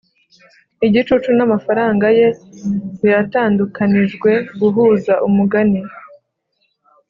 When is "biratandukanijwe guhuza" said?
3.01-5.13